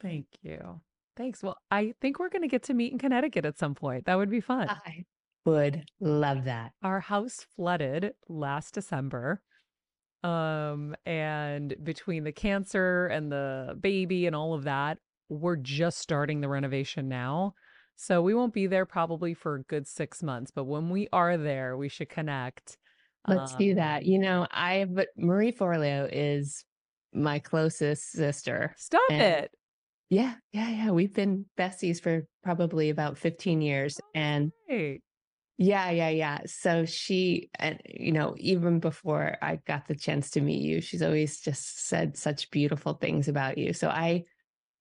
[0.00, 0.80] Thank you.
[1.16, 1.42] Thanks.
[1.42, 4.06] Well, I think we're going to get to meet in Connecticut at some point.
[4.06, 4.68] That would be fun.
[4.68, 5.04] I
[5.44, 6.72] would love that.
[6.82, 9.40] Our house flooded last December.
[10.24, 16.40] Um, and between the cancer and the baby and all of that, we're just starting
[16.40, 17.54] the renovation now.
[17.96, 21.36] So we won't be there probably for a good six months, but when we are
[21.38, 22.76] there, we should connect.
[23.26, 24.04] Let's do Um, that.
[24.04, 26.64] You know, I, but Marie Forleo is
[27.14, 28.74] my closest sister.
[28.76, 29.50] Stop And- it.
[30.08, 30.90] Yeah, yeah, yeah.
[30.92, 33.98] We've been besties for probably about 15 years.
[34.14, 35.00] And Hey.
[35.58, 36.38] Yeah, yeah, yeah.
[36.44, 41.02] So she, and you know, even before I got the chance to meet you, she's
[41.02, 43.72] always just said such beautiful things about you.
[43.72, 44.24] So I,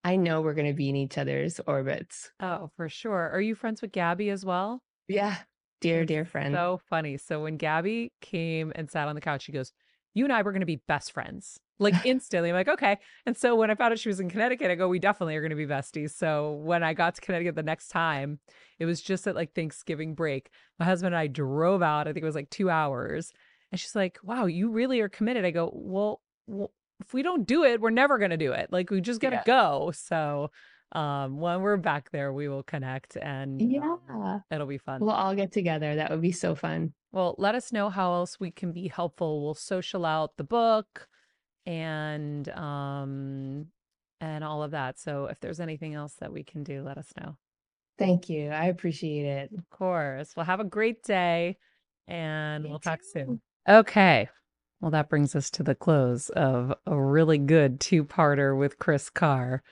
[0.06, 2.30] I know we're going to be in each other's orbits.
[2.40, 3.32] Oh, for sure.
[3.32, 4.84] Are you friends with Gabby as well?
[5.08, 5.36] Yeah,
[5.82, 6.54] dear, dear friend.
[6.54, 7.18] So funny.
[7.18, 9.72] So when Gabby came and sat on the couch, she goes,
[10.14, 11.60] You and I were going to be best friends.
[11.80, 12.50] Like instantly.
[12.50, 13.00] I'm like, okay.
[13.26, 15.42] And so when I found out she was in Connecticut, I go, We definitely are
[15.42, 16.12] going to be besties.
[16.12, 18.38] So when I got to Connecticut the next time,
[18.78, 20.52] it was just at like Thanksgiving break.
[20.78, 22.08] My husband and I drove out.
[22.08, 23.32] I think it was like two hours.
[23.72, 25.46] And she's like, Wow, you really are committed.
[25.46, 28.72] I go, Well, well if we don't do it, we're never going to do it.
[28.72, 29.44] Like we just got to Yeah.
[29.46, 29.92] go.
[29.94, 30.52] So
[30.92, 35.00] um when we're back there, we will connect and um, yeah, it'll be fun.
[35.02, 35.96] we'll all get together.
[35.96, 36.94] That would be so fun.
[37.12, 39.44] Well, let us know how else we can be helpful.
[39.44, 41.08] We'll social out the book
[41.66, 43.68] and um
[44.22, 45.00] and all of that.
[45.00, 47.38] So if there's anything else that we can do, let us know.
[47.98, 48.50] Thank you.
[48.50, 49.52] I appreciate it.
[49.58, 50.36] Of course.
[50.36, 51.58] Well, have a great day
[52.08, 53.42] and You we'll talk soon.
[53.68, 54.30] Okay.
[54.86, 59.64] Well, that brings us to the close of a really good two-parter with Kris Carr.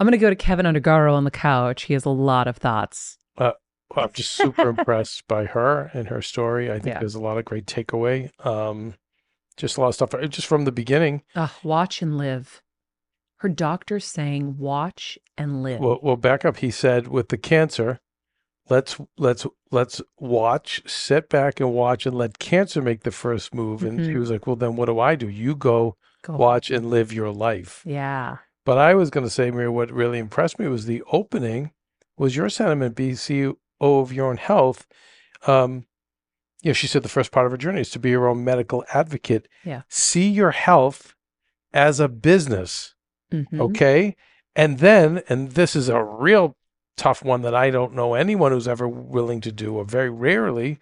[0.00, 1.82] I'm going to go to Keven Undergaro on the couch.
[1.84, 3.18] He has a lot of thoughts.
[3.38, 3.54] Well,
[3.94, 6.72] I'm just super impressed by her and her story.
[6.72, 6.98] I think Yeah.
[6.98, 8.30] there's a lot of great takeaway.
[8.44, 8.94] Um,
[9.56, 10.12] just a lot of stuff.
[10.12, 11.22] uh, Just from the beginning.
[11.36, 12.60] Ugh, watch and live.
[13.36, 15.78] Her doctor saying watch and live.
[15.78, 16.56] Well, well, back up.
[16.56, 18.00] He said with the cancer,
[18.70, 23.82] let's let's let's watch, sit back and watch, and let cancer make the first move.
[23.82, 24.20] And she Mhm.
[24.20, 25.28] was like, "Well, then what do I do?
[25.28, 28.38] You go Go watch and live your life." Yeah.
[28.64, 31.70] But I was going to say, Maria, what really impressed me was the opening
[32.18, 34.86] was your sentiment, BCO of your own health.
[35.46, 35.86] Um,
[36.62, 38.44] you know, she said the first part of her journey is to be your own
[38.44, 39.48] medical advocate.
[39.64, 39.82] Yeah.
[39.88, 41.14] See your health
[41.72, 42.94] as a business.
[43.32, 43.60] Mhm.
[43.60, 44.16] Okay.
[44.56, 46.56] And then, and this is a real
[46.98, 50.78] tough one that I don't know anyone who's ever willing to do, or very rarely,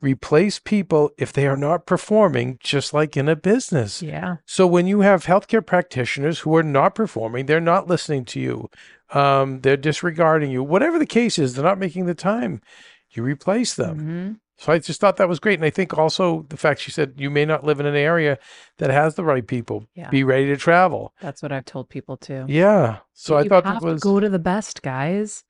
[0.00, 4.02] replace people if they are not performing, just like in a business.
[4.02, 4.36] Yeah.
[4.46, 8.70] So when you have healthcare practitioners who are not performing, they're not listening to you,
[9.10, 12.62] um, they're disregarding you, whatever the case is, they're not making the time.
[13.10, 13.98] You replace them.
[13.98, 14.40] Mhm.
[14.56, 15.58] So I just thought that was great.
[15.58, 18.38] And I think also the fact she said you may not live in an area
[18.76, 19.86] that has the right people.
[19.94, 20.10] Yeah.
[20.10, 21.14] Be ready to travel.
[21.20, 22.44] That's what I've told people too.
[22.46, 22.98] Yeah.
[23.14, 25.44] So I you thought that was to go to the best, guys.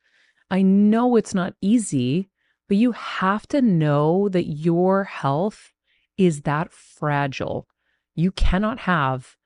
[0.51, 2.31] I know it's not easy,
[2.69, 5.73] but you have to know that your health
[6.17, 7.67] is that fragile.
[8.15, 9.37] You cannot have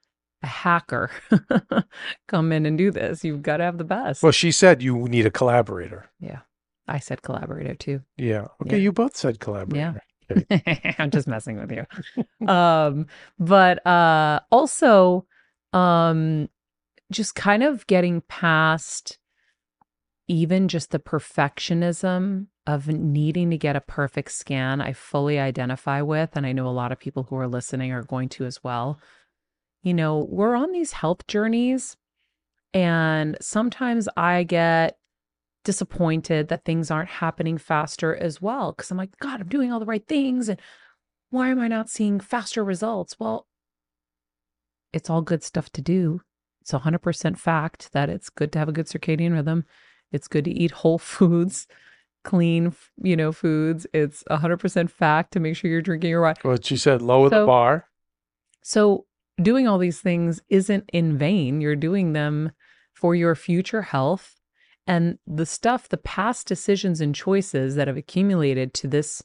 [0.43, 1.11] a hacker
[2.29, 3.25] come in and do this.
[3.25, 4.23] You've got to have the best.
[4.23, 6.11] well, she said you need a collaborator.
[6.21, 6.41] Yeah.
[6.87, 8.03] I said collaborator too.
[8.17, 8.47] Yeah.
[8.63, 8.77] Okay.
[8.77, 8.83] Yeah.
[8.83, 10.03] You both said collaborator.
[10.29, 10.95] Yeah.
[10.99, 12.47] I'm just messing with you.
[12.47, 13.07] Um,
[13.39, 15.27] but uh also
[15.73, 16.49] um
[17.11, 19.19] just kind of getting past
[20.27, 26.31] even just the perfectionism of needing to get a perfect scan I fully identify with
[26.35, 28.99] and I know a lot of people who are listening are going to as well.
[29.83, 31.97] You know, we're on these health journeys
[32.73, 34.97] and sometimes I get
[35.65, 39.81] disappointed that things aren't happening faster as well because I'm like, God, I'm doing all
[39.81, 40.49] the right things.
[40.49, 40.61] And
[41.31, 43.17] why am I not seeing faster results?
[43.19, 43.47] Well,
[44.93, 46.21] it's all good stuff to do.
[46.63, 49.65] It's 100% fact that it's good to have a good circadian rhythm.
[50.13, 51.67] It's good to eat whole foods,
[52.25, 53.87] clean, you know, foods.
[53.93, 56.41] It's 100% fact to make sure you're drinking your water.
[56.45, 57.87] Well, she said lower the bar.
[58.63, 59.07] So,
[59.41, 61.61] doing all these things isn't in vain.
[61.61, 62.53] You're doing them
[62.93, 64.41] for your future health.
[64.87, 69.23] And the stuff, the past decisions and choices that have accumulated to this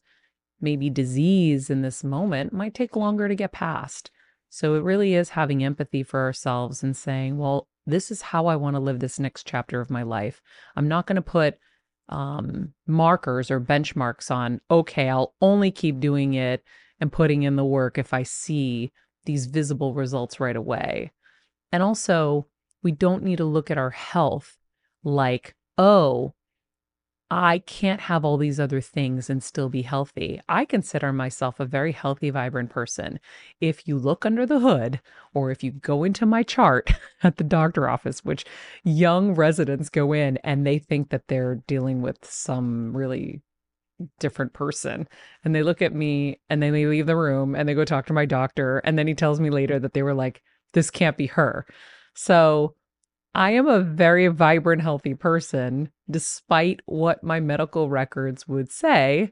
[0.62, 4.12] maybe disease in this moment might take longer to get past.
[4.50, 8.56] So, it really is having empathy for ourselves and saying, well, this is how I
[8.56, 10.42] want to live this next chapter of my life.
[10.76, 11.58] I'm not going to put
[12.10, 16.64] um, markers or benchmarks on, okay, I'll only keep doing it
[17.00, 18.92] and putting in the work if I see
[19.26, 21.12] these visible results right away.
[21.72, 22.48] And also,
[22.82, 24.58] we don't need to look at our health
[25.04, 26.34] like, oh,
[27.32, 30.42] I can't have all these other things and still be healthy.
[30.50, 33.20] I consider myself a very healthy, vibrant person.
[33.62, 35.00] If you look under the hood,
[35.34, 36.92] or if you go into my chart
[37.24, 38.46] at the doctor office, which
[38.84, 43.42] young residents go in and they think that they're dealing with some really
[44.20, 45.08] different person.
[45.44, 48.08] And they look at me and then they leave the room and they go talk
[48.08, 48.80] to my doctor.
[48.80, 50.42] And then he tells me later that they were like,
[50.74, 51.66] this can't be her.
[52.16, 52.76] So
[53.36, 59.32] I am a very vibrant, healthy person, despite what my medical records would say.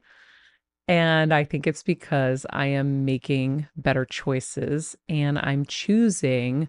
[0.86, 6.68] And I think it's because I am making better choices and I'm choosing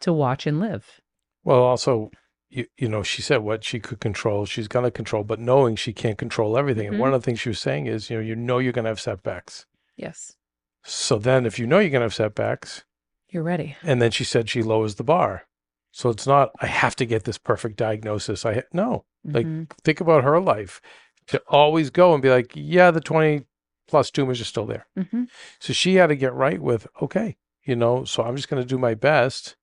[0.00, 1.00] to watch and live.
[1.44, 2.10] Well, also,
[2.48, 5.76] you, you know, she said what she could control, she's going to control, but knowing
[5.76, 6.86] she can't control everything.
[6.86, 7.00] And Mhm.
[7.00, 8.90] one of the things she was saying is, you know, you know you're going to
[8.90, 9.66] have setbacks.
[9.96, 10.36] Yes,
[10.84, 12.84] So then if you know you're going to have setbacks,
[13.28, 13.76] you're ready.
[13.82, 15.46] and then she said she lowers the bar.
[15.92, 18.44] So it's not, I have to get this perfect diagnosis.
[18.44, 19.70] I, no, Like- Mhm.
[19.84, 20.80] think about her life
[21.28, 23.44] to always go and be like, yeah, the 20
[23.86, 24.86] plus tumors are still there.
[24.98, 25.28] Mhm.
[25.60, 28.68] So she had to get right with, okay, you know, so I'm just going to
[28.68, 29.54] do my best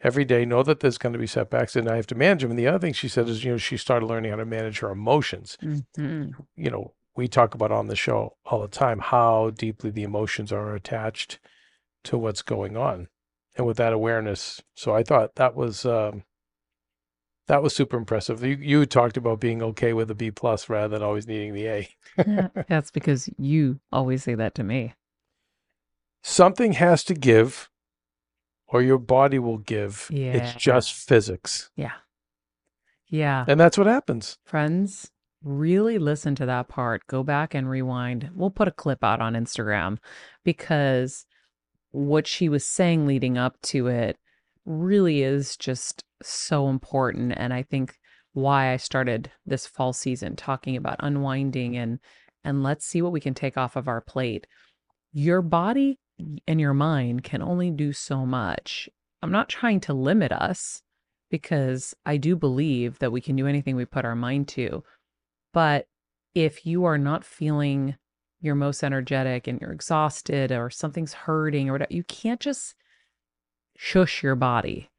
[0.00, 2.50] every day, know that there's going to be setbacks and I have to manage them.
[2.50, 4.78] And the other thing she said is, you know, she started learning how to manage
[4.78, 5.58] her emotions.
[5.60, 6.34] Mhm.
[6.54, 10.52] You know, we talk about on the show all the time how deeply the emotions
[10.52, 11.40] are attached
[12.04, 13.08] to what's going on.
[13.58, 16.22] And with that awareness, so I thought that was um,
[17.48, 18.42] that was super impressive.
[18.44, 21.66] You you talked about being okay with a B plus rather than always needing the
[21.66, 21.88] A.
[22.16, 24.94] Yeah, That's because you always say that to me.
[26.22, 27.68] Something has to give,
[28.68, 30.08] or your body will give.
[30.10, 31.92] It's just physics, Yeah.
[33.08, 33.44] Yeah.
[33.48, 34.36] and that's what happens.
[34.44, 35.10] Friends,
[35.42, 37.06] really listen to that part.
[37.06, 38.30] Go back and rewind.
[38.34, 39.98] We'll put a clip out on Instagram
[40.44, 41.24] because
[41.90, 44.18] what she was saying leading up to it
[44.64, 47.32] really is just so important.
[47.36, 47.96] And I think
[48.32, 51.98] why I started this fall season talking about unwinding and
[52.44, 54.46] and let's see what we can take off of our plate.
[55.12, 55.98] Your body
[56.46, 58.88] and your mind can only do so much.
[59.22, 60.82] I'm not trying to limit us
[61.30, 64.84] because I do believe that we can do anything we put our mind to.
[65.52, 65.86] But
[66.34, 67.96] if you are not feeling
[68.40, 72.74] your most energetic and you're exhausted or something's hurting or whatever, you can't just
[73.76, 74.90] shush your body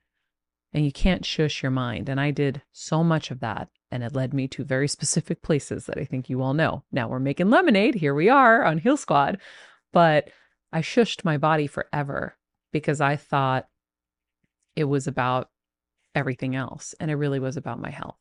[0.73, 2.09] and you can't shush your mind.
[2.09, 3.69] And I did so much of that.
[3.91, 6.83] And it led me to very specific places that I think you all know.
[6.91, 7.95] Now we're making lemonade.
[7.95, 9.39] Here we are on Heal Squad.
[9.91, 10.29] But
[10.71, 12.37] I shushed my body forever
[12.71, 13.67] because I thought
[14.75, 15.49] it was about
[16.13, 16.93] everything else.
[16.99, 18.19] And it really was about my health.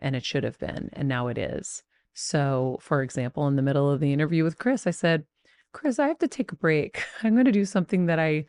[0.00, 0.90] And it should have been.
[0.92, 1.82] And now it is.
[2.18, 5.26] So, for example, in the middle of the interview with Kris, I said,
[5.74, 7.04] Kris, I have to take a break.
[7.22, 8.46] I'm going to do something that I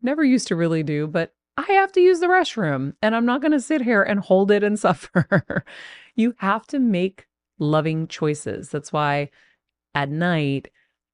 [0.00, 3.42] never used to really do, but I have to use the restroom and I'm not
[3.42, 5.62] going to sit here and hold it and suffer.
[6.16, 7.26] you have to make
[7.58, 8.70] loving choices.
[8.70, 9.28] That's why
[9.94, 10.70] at night,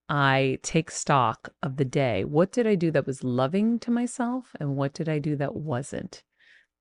[0.09, 2.25] I take stock of the day.
[2.25, 4.55] What did I do that was loving to myself?
[4.61, 6.23] And what did I do that wasn't?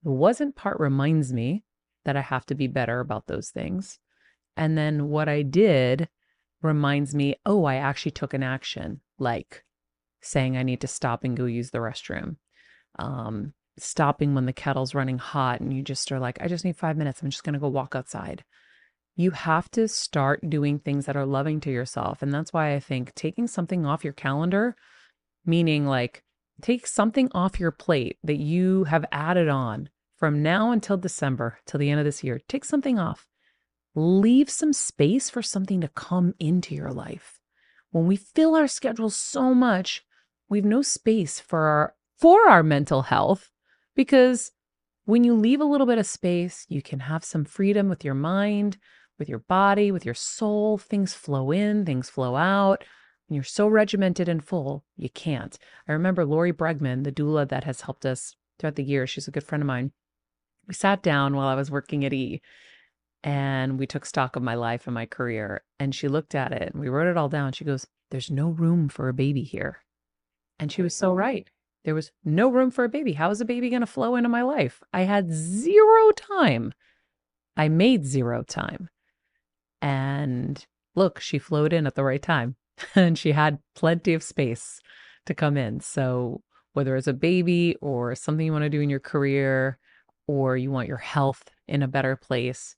[0.03, 1.63] The wasn't part reminds me
[2.05, 3.99] that I have to be better about those things.
[4.57, 6.09] And then what I did
[6.61, 9.63] reminds me, oh, I actually took an action, like
[10.21, 12.37] saying I need to stop and go use the restroom.
[12.99, 16.77] Um, stopping when the kettle's running hot and you just are like, I just need
[16.77, 17.21] five minutes.
[17.21, 18.43] I'm just going to go walk outside
[19.17, 22.21] you have to start doing things that are loving to yourself.
[22.21, 24.75] And that's why I think taking something off your calendar,
[25.43, 26.23] meaning like
[26.61, 31.79] take something off your plate that you have added on from now until December, till
[31.79, 33.27] the end of this year, take something off.
[33.99, 37.39] Leave some space for something to come into your life.
[37.89, 40.05] When we fill our schedule so much,
[40.47, 43.49] we've no space for our for our mental health
[43.95, 44.51] because
[45.05, 48.13] when you leave a little bit of space, you can have some freedom with your
[48.13, 48.77] mind,
[49.17, 50.77] with your body, with your soul.
[50.77, 52.83] Things flow in, things flow out.
[53.27, 55.57] And you're so regimented and full, you can't.
[55.87, 59.09] I remember Lori Bregman, the doula that has helped us throughout the years.
[59.09, 59.91] She's a good friend of mine.
[60.67, 62.43] We sat down while I was working at E
[63.23, 65.63] and we took stock of my life and my career.
[65.79, 67.53] And she looked at it and we wrote it all down.
[67.53, 69.83] She goes, There's no room for a baby here.
[70.59, 71.49] And she was so right.
[71.85, 73.13] There was no room for a baby.
[73.13, 74.81] How is a baby going to flow into my life?
[74.91, 76.73] I had zero time.
[77.55, 78.89] I made zero time.
[79.81, 80.65] And
[80.95, 82.55] look, she flowed in at the right time
[82.95, 84.81] and she had plenty of space
[85.25, 85.79] to come in.
[85.79, 86.41] So,
[86.73, 89.79] whether it's a baby or something you want to do in your career
[90.27, 92.75] or you want your health in a better place,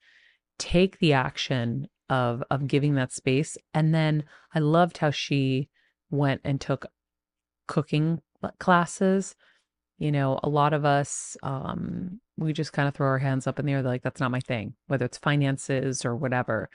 [0.60, 3.58] take the action of of giving that space.
[3.74, 5.70] And then I loved how she
[6.12, 6.86] went and took
[7.68, 8.22] cooking
[8.60, 9.36] classes.
[9.98, 13.60] You know, a lot of us um we just kind of throw our hands up
[13.60, 16.70] in the air like that's not my thing, whether it's finances or whatever.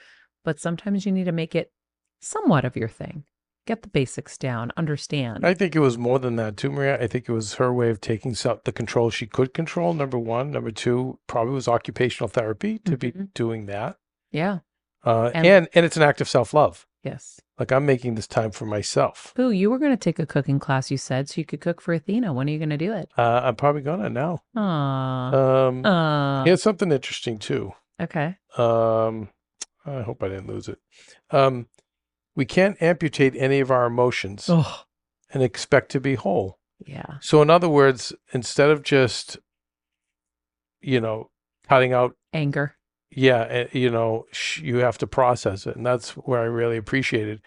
[0.45, 1.73] But sometimes you need to make it
[2.21, 3.25] somewhat of your thing.
[3.67, 5.45] Get the basics down, understand.
[5.45, 7.01] I think it was more than that too, Maria.
[7.01, 9.95] I think it was her way of taking some, the control she could control.
[9.95, 13.21] Number one, number two, probably was occupational therapy to mm-hmm.
[13.23, 13.97] be doing that.
[14.31, 14.59] Yeah,
[15.05, 16.87] uh, and, and and it's an act of self love.
[17.05, 17.41] Yes.
[17.59, 19.33] Like I'm making this time for myself.
[19.37, 21.81] Boo, you were going to take a cooking class, you said, so you could cook
[21.81, 22.33] for Athena.
[22.33, 23.11] When are you going to do it?
[23.17, 24.43] Uh, I'm probably going to now.
[24.57, 25.35] Aww.
[25.35, 26.47] Um, Aww.
[26.47, 27.73] Here's something interesting too.
[28.01, 28.37] Okay.
[28.57, 29.29] Um,
[29.87, 30.79] I hope I didn't lose it.
[31.31, 31.69] Um,
[32.35, 34.85] we can't amputate any of our emotions oh.
[35.33, 36.59] and expect to be whole.
[36.85, 37.19] Yeah.
[37.21, 39.39] So, in other words, instead of just,
[40.81, 41.31] you know,
[41.69, 42.77] cutting out anger,
[43.11, 44.27] yeah, eh, you know,
[44.57, 45.77] you have to process it.
[45.77, 47.41] And that's where I really appreciated.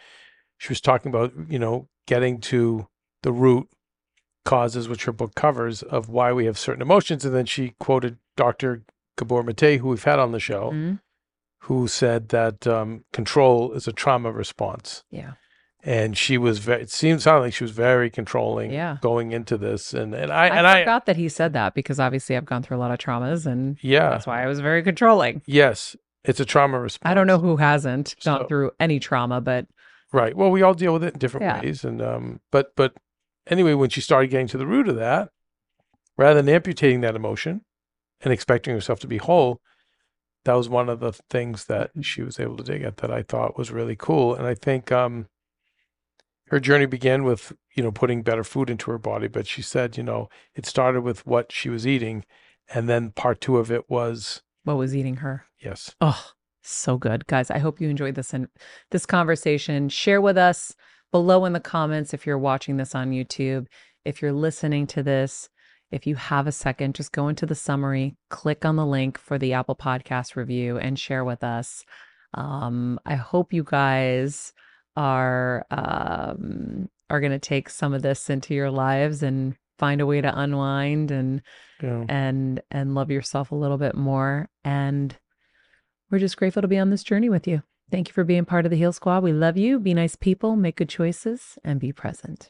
[0.57, 2.87] She was talking about, you know, getting to
[3.23, 3.67] the root
[4.45, 7.25] causes, which her book covers, of why we have certain emotions.
[7.25, 8.83] And then she quoted Dr.
[9.17, 10.95] Gabor Mate, who we've had on the show, mm-hmm.
[11.61, 15.03] Who said that um, control is a trauma response.
[15.09, 15.33] Yeah.
[15.83, 18.97] And she was very it seemed sounded like she was very controlling yeah.
[19.01, 19.93] going into this.
[19.93, 22.63] And and i, I and i forgot that he said that because obviously i've gone
[22.63, 24.09] through a lot of traumas and yeah.
[24.09, 25.41] that's why i was very controlling.
[25.45, 25.95] Yes.
[26.25, 29.67] It's a trauma response i don't know who hasn't gone So- through any trauma but
[30.11, 30.35] right.
[30.35, 31.61] Well we all deal with it in different Yeah.
[31.61, 31.85] ways.
[31.85, 32.93] And um but but
[33.47, 35.29] anyway when she started getting to the root of that
[36.17, 37.61] rather than amputating that emotion
[38.21, 39.61] and expecting herself to be whole
[40.47, 43.21] that was one of the things that she was able to dig at that i
[43.21, 45.27] thought was really cool and i think um
[46.47, 49.97] her journey began with you know putting better food into her body but she said
[49.97, 52.23] you know it started with what she was eating
[52.73, 55.45] and then part two of it was what was eating her?
[55.59, 55.95] Yes.
[56.01, 56.31] Oh
[56.61, 57.27] so good.
[57.27, 58.47] Guys i hope you enjoyed this and
[58.91, 59.89] this conversation.
[59.89, 60.73] Share with us
[61.11, 63.65] below in the comments if you're watching this on youtube
[64.03, 65.49] if you're listening to this
[65.91, 69.37] if you have a second just go into the summary click on the link for
[69.37, 71.83] the apple podcast review and share with us.
[72.33, 74.53] Um, i hope you guys
[74.95, 80.05] are um, are going to take some of this into your lives and find a
[80.05, 81.41] way to unwind and
[81.81, 82.03] yeah.
[82.09, 84.49] and and love yourself a little bit more.
[84.63, 85.15] And
[86.09, 87.63] we're just grateful to be on this journey with you.
[87.89, 89.23] Thank you for being part of the heal squad.
[89.23, 89.79] We love you.
[89.79, 92.49] Be nice people make good choices and be present